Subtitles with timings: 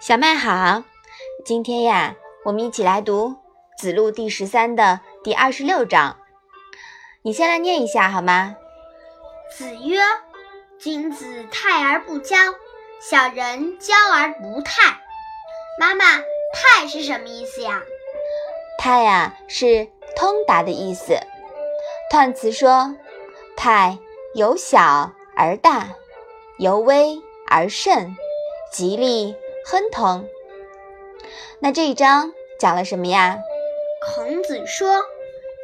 [0.00, 0.84] 小麦好，
[1.44, 2.14] 今天呀，
[2.44, 3.30] 我们一起来读
[3.76, 6.16] 《子路》第十三的第二十六章。
[7.22, 8.54] 你先来念一下好吗？
[9.50, 9.98] 子曰
[10.78, 12.54] ：“君子泰而不骄，
[13.00, 15.00] 小人骄而不泰。”
[15.80, 16.04] 妈妈，
[16.54, 17.82] 泰是什么意思呀？
[18.78, 21.18] 泰呀，是通达的意思。
[22.12, 22.94] 彖辞说
[23.58, 23.98] ：“泰
[24.34, 25.88] 由小而大，
[26.58, 28.16] 由微而盛，
[28.72, 30.28] 吉利。”亨通。
[31.60, 33.38] 那这一章讲了什么呀？
[34.00, 35.02] 孔子说：“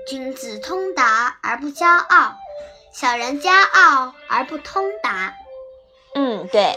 [0.09, 2.35] 君子通达而不骄傲，
[2.93, 5.35] 小人骄傲而不通达。”
[6.15, 6.77] 嗯，对。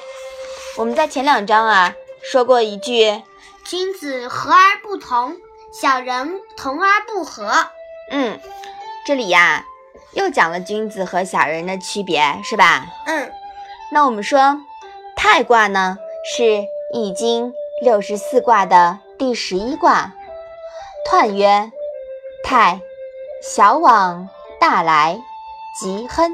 [0.77, 3.23] 我们在前两章啊说过一句
[3.65, 5.35] ：“君子和而不同，
[5.73, 7.69] 小人同而不和。”
[8.11, 8.39] 嗯，
[9.05, 9.65] 这里呀
[10.13, 12.85] 又讲了君子和小人的区别，是吧？
[13.07, 13.31] 嗯。
[13.91, 14.61] 那我们说
[15.15, 15.97] 太卦呢
[16.35, 16.63] 是。
[16.93, 20.13] 易经六十四卦的第十一卦，
[21.05, 21.69] 彖曰
[22.45, 22.79] ：“泰，
[23.43, 25.19] 小往大来，
[25.77, 26.31] 吉亨，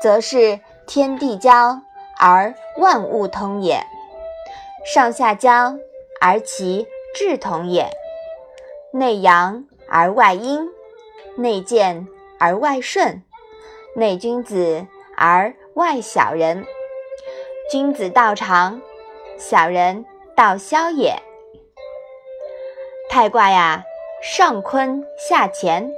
[0.00, 1.80] 则是天地交
[2.20, 3.80] 而万物通也；
[4.84, 5.74] 上下交
[6.20, 7.90] 而其志同也。
[8.92, 10.68] 内阳而外阴，
[11.36, 12.06] 内健
[12.38, 13.24] 而外顺，
[13.96, 16.64] 内君子而外小人。
[17.68, 18.80] 君子道长。”
[19.40, 20.04] 小人
[20.36, 21.22] 道消也。
[23.08, 23.84] 太卦呀，
[24.22, 25.90] 上坤下乾，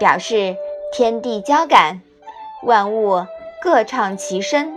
[0.00, 0.56] 表示
[0.92, 2.02] 天地交感，
[2.64, 3.24] 万物
[3.62, 4.76] 各畅其身，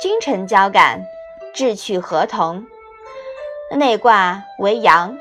[0.00, 1.04] 君臣交感，
[1.52, 2.64] 志趣合同。
[3.70, 5.18] 内卦为阳，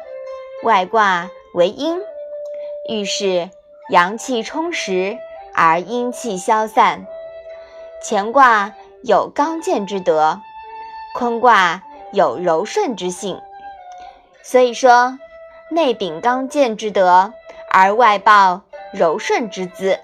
[0.63, 1.99] 外卦为阴，
[2.87, 3.49] 预示
[3.89, 5.17] 阳气充实
[5.53, 7.05] 而阴气消散。
[8.01, 8.73] 乾卦
[9.03, 10.39] 有刚健之德。
[11.14, 13.39] 坤卦有柔顺之性，
[14.42, 15.19] 所以说
[15.69, 17.34] 内禀刚健之德，
[17.69, 20.00] 而外抱柔顺之姿。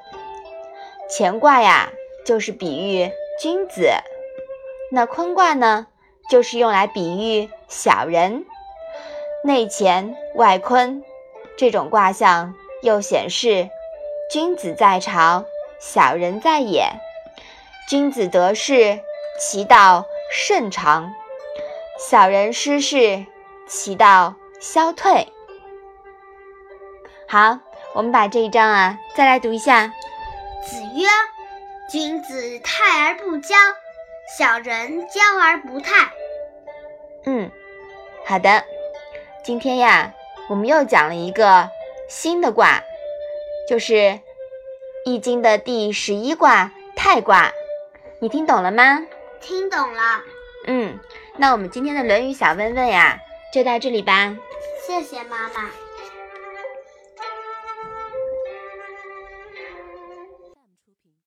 [1.09, 1.89] 乾卦呀，
[2.23, 3.11] 就是比喻
[3.41, 3.87] 君子；
[4.91, 5.87] 那坤卦呢，
[6.29, 8.45] 就是用来比喻小人。
[9.43, 11.03] 内乾外坤
[11.57, 12.53] 这种卦象，
[12.83, 13.67] 又显示
[14.31, 15.43] 君子在朝，
[15.79, 16.87] 小人在野。
[17.89, 18.99] 君子得势，
[19.39, 20.05] 其道。
[20.31, 21.13] 甚长，
[21.97, 23.25] 小人失势，
[23.67, 25.27] 其道消退。
[27.27, 27.59] 好，
[27.93, 29.87] 我们把这一章啊再来读一下。
[29.87, 31.07] 子曰
[31.89, 33.55] ：“君子泰而不骄，
[34.37, 36.11] 小人骄而不泰。”
[37.25, 37.49] 嗯，
[38.25, 38.63] 好的。
[39.43, 40.13] 今天呀，
[40.47, 41.69] 我们又讲了一个
[42.07, 42.83] 新的卦，
[43.67, 43.93] 就是
[45.05, 47.51] 《易经》的第十一卦泰卦。
[48.19, 49.01] 你听懂了吗？
[49.41, 50.23] 听懂了，
[50.65, 50.99] 嗯，
[51.37, 53.19] 那我们今天的《论语》小问问呀，
[53.53, 54.35] 就到这里吧。
[54.85, 55.88] 谢谢妈妈。